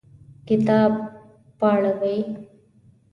کتاب 0.47 0.93
واوړوئ 1.59 2.19